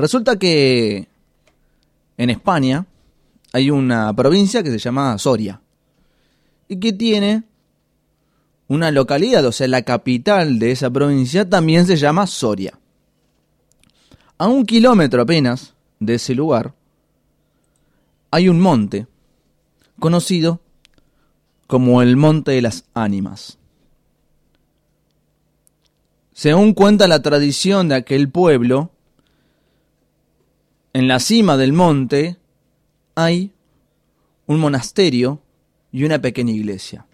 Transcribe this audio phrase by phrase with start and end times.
[0.00, 1.08] Resulta que
[2.16, 2.86] en España
[3.52, 5.60] hay una provincia que se llama Soria
[6.68, 7.42] y que tiene
[8.66, 12.78] una localidad, o sea, la capital de esa provincia también se llama Soria.
[14.38, 16.72] A un kilómetro apenas de ese lugar
[18.30, 19.06] hay un monte
[19.98, 20.60] conocido
[21.66, 23.58] como el Monte de las Ánimas.
[26.32, 28.92] Según cuenta la tradición de aquel pueblo,
[30.92, 32.36] en la cima del monte
[33.14, 33.52] hay
[34.46, 35.40] un monasterio
[35.92, 37.06] y una pequeña iglesia.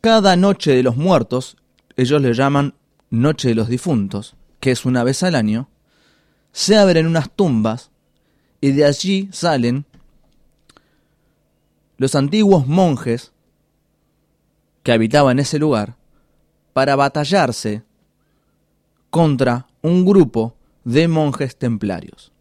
[0.00, 1.56] Cada noche de los muertos,
[1.96, 2.74] ellos le llaman
[3.10, 5.68] Noche de los Difuntos, que es una vez al año,
[6.52, 7.90] se abren unas tumbas
[8.60, 9.84] y de allí salen
[11.98, 13.32] los antiguos monjes
[14.82, 15.96] que habitaban ese lugar
[16.72, 17.82] para batallarse
[19.10, 22.32] contra un grupo de monjes templarios.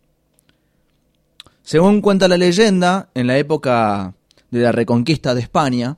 [1.61, 4.13] Según cuenta la leyenda, en la época
[4.51, 5.97] de la reconquista de España,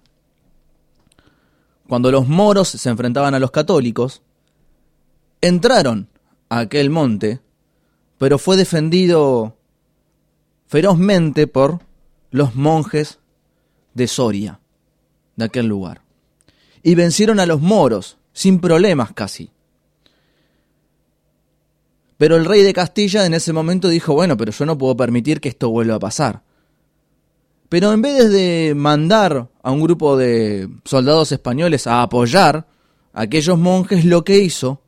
[1.87, 4.21] cuando los moros se enfrentaban a los católicos,
[5.41, 6.09] entraron
[6.49, 7.39] a aquel monte,
[8.17, 9.55] pero fue defendido
[10.67, 11.79] ferozmente por
[12.31, 13.19] los monjes
[13.93, 14.59] de Soria,
[15.37, 16.01] de aquel lugar.
[16.83, 19.51] Y vencieron a los moros, sin problemas casi.
[22.17, 25.39] Pero el rey de Castilla en ese momento dijo, bueno, pero yo no puedo permitir
[25.39, 26.41] que esto vuelva a pasar.
[27.69, 32.67] Pero en vez de mandar a un grupo de soldados españoles a apoyar
[33.13, 34.81] a aquellos monjes, lo que hizo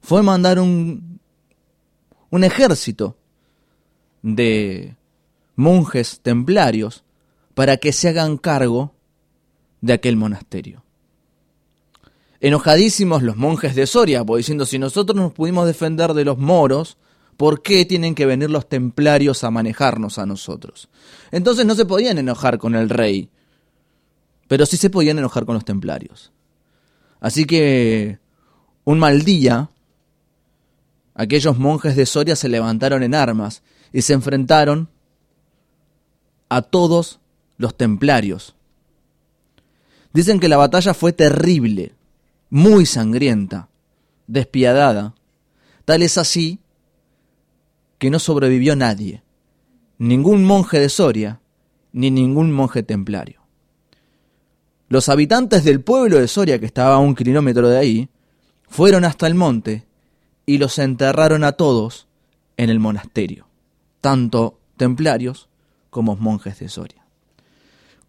[0.00, 1.20] fue mandar un,
[2.30, 3.16] un ejército
[4.22, 4.96] de
[5.54, 7.04] monjes templarios
[7.54, 8.94] para que se hagan cargo
[9.80, 10.82] de aquel monasterio.
[12.42, 16.98] Enojadísimos los monjes de Soria, pues diciendo, si nosotros nos pudimos defender de los moros,
[17.36, 20.88] ¿por qué tienen que venir los templarios a manejarnos a nosotros?
[21.30, 23.30] Entonces no se podían enojar con el rey,
[24.48, 26.32] pero sí se podían enojar con los templarios.
[27.20, 28.18] Así que
[28.82, 29.70] un mal día,
[31.14, 34.88] aquellos monjes de Soria se levantaron en armas y se enfrentaron
[36.48, 37.20] a todos
[37.56, 38.56] los templarios.
[40.12, 41.94] Dicen que la batalla fue terrible,
[42.52, 43.70] muy sangrienta,
[44.26, 45.14] despiadada.
[45.86, 46.60] Tal es así
[47.96, 49.22] que no sobrevivió nadie,
[49.96, 51.40] ningún monje de Soria,
[51.92, 53.40] ni ningún monje templario.
[54.90, 58.08] Los habitantes del pueblo de Soria, que estaba a un kilómetro de ahí,
[58.68, 59.86] fueron hasta el monte
[60.44, 62.06] y los enterraron a todos
[62.58, 63.46] en el monasterio,
[64.02, 65.48] tanto templarios
[65.88, 67.02] como monjes de Soria.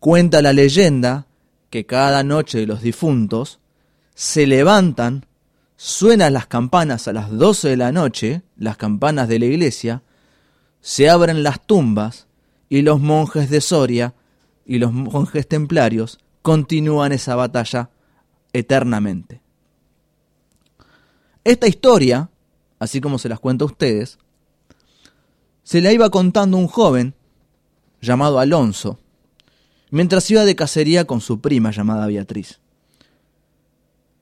[0.01, 1.27] Cuenta la leyenda
[1.69, 3.61] que cada noche de los difuntos
[4.15, 5.25] se levantan,
[5.75, 10.03] suenan las campanas a las 12 de la noche, las campanas de la iglesia,
[10.81, 12.27] se abren las tumbas
[12.69, 14.13] y los monjes de Soria
[14.65, 17.89] y los monjes templarios continúan esa batalla
[18.51, 19.41] eternamente.
[21.43, 22.29] Esta historia,
[22.79, 24.17] así como se las cuento a ustedes,
[25.63, 27.15] se la iba contando un joven
[28.01, 28.99] llamado Alonso,
[29.89, 32.59] mientras iba de cacería con su prima llamada Beatriz.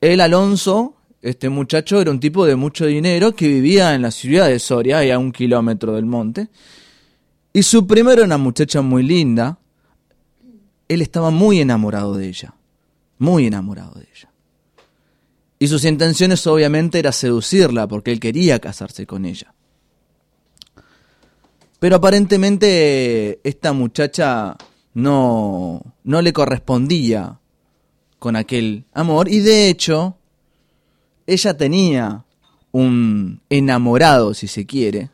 [0.02, 4.48] El Alonso, este muchacho, era un tipo de mucho dinero que vivía en la ciudad
[4.48, 6.48] de Soria, a un kilómetro del monte.
[7.52, 9.60] Y su prima era una muchacha muy linda.
[10.88, 12.52] Él estaba muy enamorado de ella,
[13.18, 14.28] muy enamorado de ella.
[15.60, 19.54] Y sus intenciones obviamente era seducirla porque él quería casarse con ella.
[21.78, 24.56] Pero aparentemente esta muchacha
[24.94, 27.38] no, no le correspondía
[28.22, 30.16] con aquel amor y de hecho
[31.26, 32.24] ella tenía
[32.70, 35.10] un enamorado, si se quiere,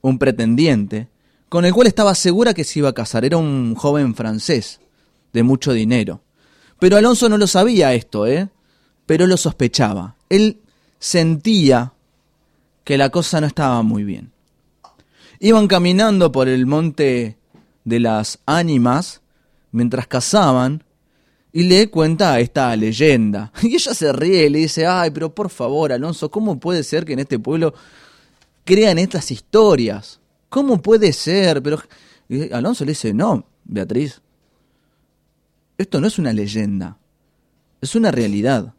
[0.00, 1.08] un pretendiente,
[1.48, 3.24] con el cual estaba segura que se iba a casar.
[3.24, 4.78] Era un joven francés
[5.32, 6.20] de mucho dinero.
[6.78, 8.48] Pero Alonso no lo sabía esto, ¿eh?
[9.06, 10.14] Pero lo sospechaba.
[10.28, 10.60] Él
[11.00, 11.94] sentía
[12.84, 14.30] que la cosa no estaba muy bien.
[15.40, 17.38] Iban caminando por el monte
[17.84, 19.20] de las ánimas
[19.72, 20.84] mientras cazaban
[21.52, 23.52] y le cuenta esta leyenda.
[23.62, 27.04] Y ella se ríe y le dice, ay, pero por favor, Alonso, ¿cómo puede ser
[27.04, 27.74] que en este pueblo
[28.64, 30.20] crean estas historias?
[30.48, 31.62] ¿Cómo puede ser?
[31.62, 31.82] Pero
[32.52, 34.20] Alonso le dice, no, Beatriz,
[35.78, 36.98] esto no es una leyenda,
[37.80, 38.74] es una realidad.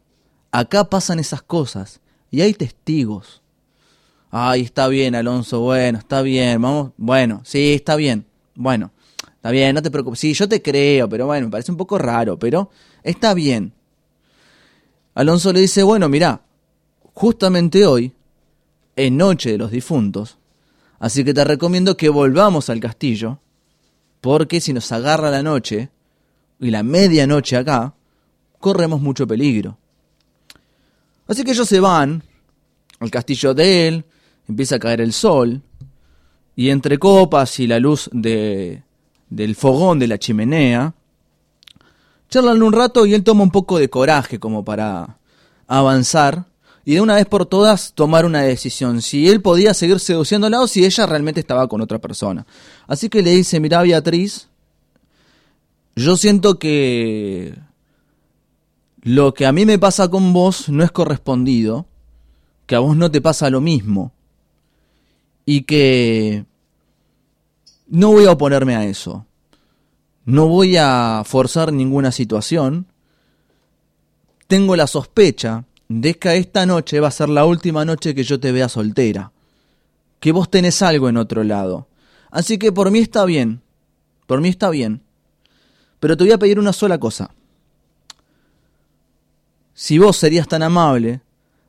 [0.50, 3.42] Acá pasan esas cosas y hay testigos.
[4.30, 8.24] Ay, está bien, Alonso, bueno, está bien, vamos, bueno, sí, está bien.
[8.54, 8.92] Bueno,
[9.42, 10.20] está bien, no te preocupes.
[10.20, 12.70] Sí, yo te creo, pero bueno, me parece un poco raro, pero
[13.02, 13.72] está bien.
[15.16, 16.42] Alonso le dice, bueno, mira,
[17.12, 18.12] justamente hoy
[18.94, 20.38] en Noche de los Difuntos.
[21.00, 23.40] Así que te recomiendo que volvamos al castillo,
[24.20, 25.90] porque si nos agarra la noche
[26.60, 27.94] y la medianoche acá,
[28.60, 29.76] corremos mucho peligro.
[31.26, 32.22] Así que ellos se van
[33.00, 34.04] al castillo de él,
[34.46, 35.62] empieza a caer el sol,
[36.54, 38.84] y entre copas y la luz de,
[39.36, 40.94] del fogón de la chimenea,
[42.28, 45.18] charlan un rato y él toma un poco de coraje como para
[45.66, 46.44] avanzar
[46.84, 50.66] y de una vez por todas tomar una decisión, si él podía seguir seduciéndola o
[50.66, 52.46] si ella realmente estaba con otra persona.
[52.86, 54.48] Así que le dice, mira Beatriz,
[55.94, 57.56] yo siento que
[59.02, 61.86] lo que a mí me pasa con vos no es correspondido,
[62.66, 64.12] que a vos no te pasa lo mismo
[65.46, 66.44] y que
[67.92, 69.26] no voy a oponerme a eso.
[70.24, 72.86] No voy a forzar ninguna situación.
[74.46, 78.40] Tengo la sospecha de que esta noche va a ser la última noche que yo
[78.40, 79.30] te vea soltera.
[80.20, 81.86] Que vos tenés algo en otro lado.
[82.30, 83.60] Así que por mí está bien.
[84.26, 85.02] Por mí está bien.
[86.00, 87.34] Pero te voy a pedir una sola cosa.
[89.74, 91.20] Si vos serías tan amable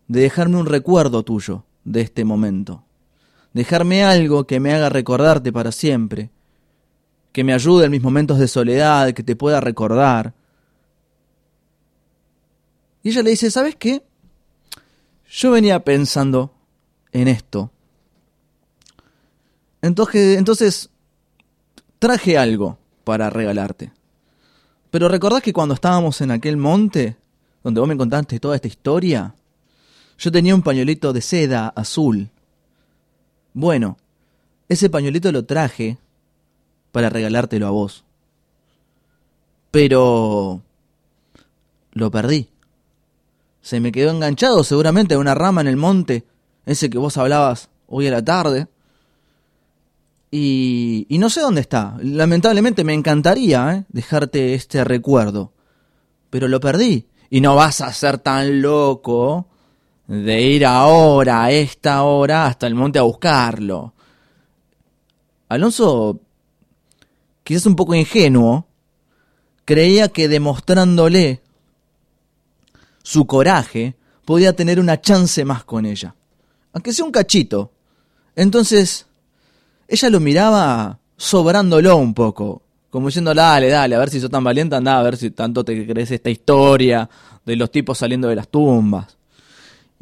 [0.08, 2.86] de dejarme un recuerdo tuyo de este momento.
[3.54, 6.30] Dejarme algo que me haga recordarte para siempre.
[7.32, 10.34] Que me ayude en mis momentos de soledad, que te pueda recordar.
[13.04, 14.04] Y ella le dice, ¿sabes qué?
[15.30, 16.54] Yo venía pensando
[17.12, 17.72] en esto.
[19.82, 20.90] Entonces, entonces
[22.00, 23.92] traje algo para regalarte.
[24.90, 27.18] Pero recordás que cuando estábamos en aquel monte,
[27.64, 29.36] donde vos me contaste toda esta historia,
[30.18, 32.30] yo tenía un pañuelito de seda azul.
[33.54, 33.98] Bueno,
[34.70, 35.98] ese pañuelito lo traje
[36.92, 38.04] para regalártelo a vos.
[39.72, 40.62] Pero
[41.92, 42.50] lo perdí
[43.64, 46.26] se me quedó enganchado seguramente a una rama en el monte,
[46.66, 48.68] ese que vos hablabas hoy a la tarde.
[50.30, 51.96] Y, y no sé dónde está.
[52.02, 53.86] Lamentablemente me encantaría ¿eh?
[53.88, 55.54] dejarte este recuerdo,
[56.30, 57.08] pero lo perdí.
[57.30, 59.48] Y no vas a ser tan loco
[60.08, 63.94] de ir ahora, a esta hora, hasta el monte a buscarlo.
[65.50, 66.20] Alonso,
[67.44, 68.66] quizás un poco ingenuo,
[69.66, 71.42] creía que demostrándole
[73.02, 73.96] su coraje,
[74.26, 76.16] podía tener una chance más con ella.
[76.74, 77.72] Aunque sea un cachito.
[78.36, 79.06] Entonces,
[79.88, 82.62] ella lo miraba sobrándolo un poco.
[82.90, 85.64] Como diciendo, dale, dale, a ver si sos tan valiente, anda a ver si tanto
[85.64, 87.10] te crees esta historia
[87.46, 89.18] de los tipos saliendo de las tumbas.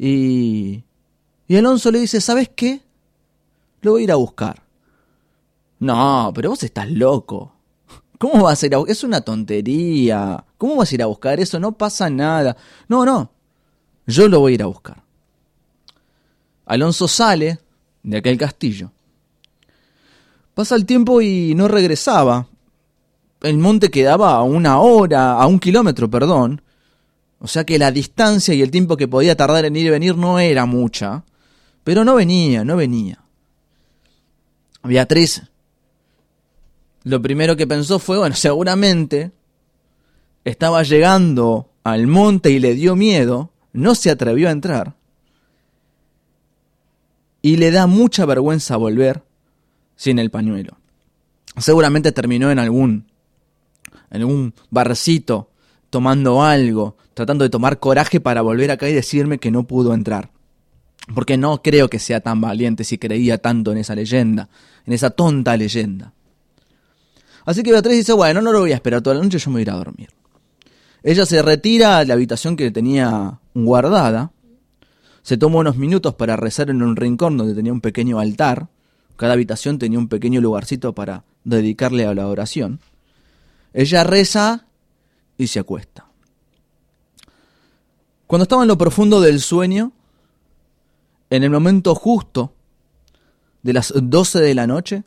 [0.04, 0.82] Y,
[1.46, 2.80] y Alonso le dice, ¿sabes qué?
[3.82, 4.60] Lo voy a ir a buscar.
[5.78, 7.52] No, pero vos estás loco.
[8.18, 8.90] ¿Cómo vas a ir a buscar?
[8.90, 10.44] Es una tontería.
[10.58, 11.60] ¿Cómo vas a ir a buscar eso?
[11.60, 12.56] No pasa nada.
[12.88, 13.30] No, no.
[14.04, 15.04] Yo lo voy a ir a buscar.
[16.66, 17.60] Alonso sale
[18.02, 18.90] de aquel castillo.
[20.52, 22.48] Pasa el tiempo y no regresaba.
[23.40, 26.60] El monte quedaba a una hora, a un kilómetro, perdón.
[27.42, 30.16] O sea que la distancia y el tiempo que podía tardar en ir y venir
[30.16, 31.24] no era mucha.
[31.84, 33.18] Pero no venía, no venía.
[34.84, 35.42] Beatriz
[37.04, 39.32] lo primero que pensó fue, bueno, seguramente
[40.44, 44.94] estaba llegando al monte y le dio miedo, no se atrevió a entrar.
[47.40, 49.22] Y le da mucha vergüenza volver
[49.96, 50.76] sin el pañuelo.
[51.58, 53.10] Seguramente terminó en algún
[54.10, 55.48] en algún barcito
[55.92, 60.30] tomando algo, tratando de tomar coraje para volver acá y decirme que no pudo entrar.
[61.14, 64.48] Porque no creo que sea tan valiente si creía tanto en esa leyenda,
[64.86, 66.14] en esa tonta leyenda.
[67.44, 69.56] Así que Beatriz dice, bueno, no lo voy a esperar toda la noche, yo me
[69.56, 70.08] voy a ir a dormir.
[71.02, 74.32] Ella se retira a la habitación que tenía guardada,
[75.22, 78.68] se toma unos minutos para rezar en un rincón donde tenía un pequeño altar,
[79.16, 82.80] cada habitación tenía un pequeño lugarcito para dedicarle a la oración.
[83.74, 84.64] Ella reza
[85.38, 86.06] y se acuesta.
[88.26, 89.92] Cuando estaba en lo profundo del sueño,
[91.30, 92.54] en el momento justo
[93.62, 95.04] de las 12 de la noche,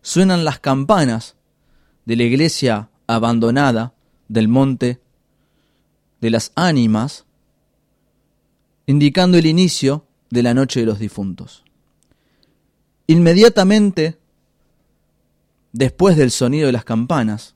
[0.00, 1.36] suenan las campanas
[2.04, 3.94] de la iglesia abandonada
[4.28, 5.00] del monte
[6.20, 7.24] de las ánimas,
[8.86, 11.64] indicando el inicio de la noche de los difuntos.
[13.06, 14.18] Inmediatamente,
[15.72, 17.54] después del sonido de las campanas,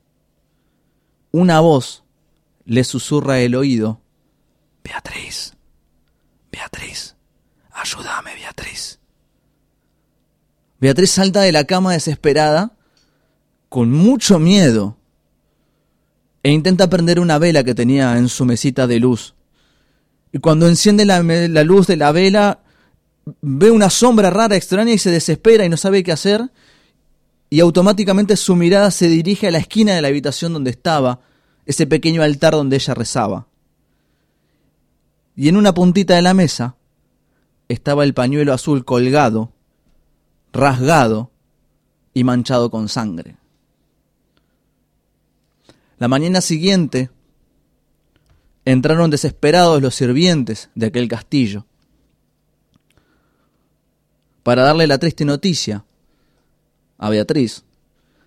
[1.33, 2.05] una voz
[2.65, 4.01] le susurra el oído,
[4.83, 5.55] Beatriz,
[6.51, 7.17] Beatriz,
[7.73, 8.99] ayúdame, Beatriz.
[10.79, 12.77] Beatriz salta de la cama desesperada,
[13.69, 14.97] con mucho miedo,
[16.43, 19.35] e intenta prender una vela que tenía en su mesita de luz.
[20.33, 21.21] Y cuando enciende la,
[21.65, 22.61] luz de la vela,
[23.41, 26.53] ve una sombra rara, extraña y se desespera y no sabe qué hacer.
[27.57, 31.21] Y automáticamente su mirada se dirige a la esquina de la habitación donde estaba
[31.65, 33.47] ese pequeño altar donde ella rezaba.
[35.35, 36.77] Y en una puntita de la mesa
[37.69, 39.55] estaba el pañuelo azul colgado,
[40.53, 41.31] rasgado
[42.13, 43.39] y manchado con sangre.
[45.97, 47.09] La mañana siguiente
[48.67, 51.65] entraron desesperados los sirvientes de aquel castillo
[54.43, 55.87] para darle la triste noticia
[56.99, 57.65] a Beatriz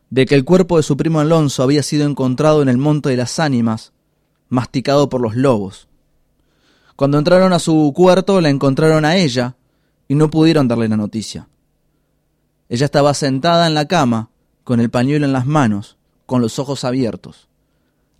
[0.09, 3.17] de que el cuerpo de su primo Alonso había sido encontrado en el Monte de
[3.17, 3.93] las Ánimas,
[4.49, 5.87] masticado por los lobos.
[6.95, 9.55] Cuando entraron a su cuarto la encontraron a ella
[10.07, 11.47] y no pudieron darle la noticia.
[12.67, 14.29] Ella estaba sentada en la cama,
[14.63, 17.47] con el pañuelo en las manos, con los ojos abiertos.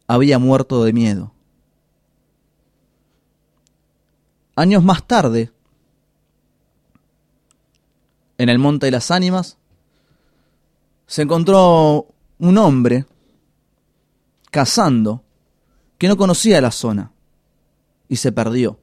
[0.08, 1.34] Había muerto de miedo.
[4.56, 5.52] Años más tarde,
[8.38, 9.59] en el Monte de las Ánimas,
[11.10, 12.06] se encontró
[12.38, 13.04] un hombre
[14.52, 15.24] cazando
[15.98, 17.12] que no conocía la zona
[18.08, 18.80] y se perdió.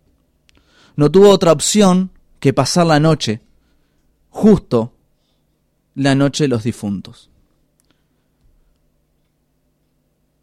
[0.96, 3.42] No tuvo otra opción que pasar la noche,
[4.28, 4.92] justo
[5.94, 7.30] la noche de los difuntos.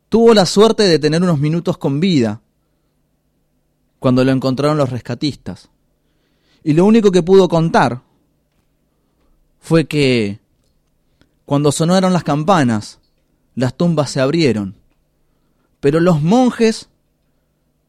[0.08, 2.40] Tuvo la suerte de tener unos minutos con vida
[4.00, 5.70] cuando lo encontraron los rescatistas.
[6.64, 8.02] Y lo único que pudo contar
[9.60, 10.43] fue que
[11.46, 13.00] cuando sonaron las campanas,
[13.56, 14.76] las tumbas se abrieron,
[15.80, 16.90] pero los monjes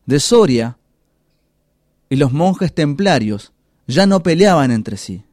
[0.06, 0.78] de Soria
[2.08, 3.52] y los monjes templarios
[3.86, 5.24] ya no peleaban entre sí.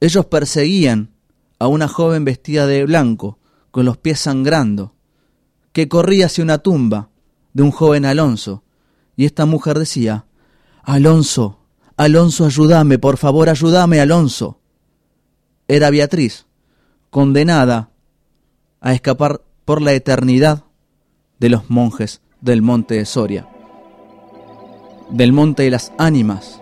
[0.00, 1.10] Ellos perseguían
[1.58, 3.38] a una joven vestida de blanco,
[3.70, 4.94] con los pies sangrando,
[5.72, 7.10] que corría hacia una tumba
[7.52, 8.62] de un joven Alonso,
[9.16, 10.26] y esta mujer decía,
[10.82, 11.58] Alonso,
[11.96, 14.60] Alonso, ayúdame, por favor, ayúdame, Alonso.
[15.68, 16.43] Era Beatriz,
[17.14, 17.90] condenada
[18.80, 20.64] a escapar por la eternidad
[21.38, 23.46] de los monjes del monte de Soria
[25.10, 26.60] del Monte de las Ánimas.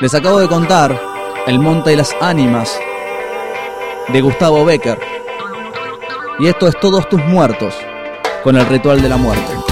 [0.00, 1.00] Les acabo de contar
[1.46, 2.76] El Monte de las Ánimas
[4.12, 4.98] de Gustavo Becker.
[6.40, 7.72] Y esto es Todos tus muertos
[8.42, 9.71] con el ritual de la muerte.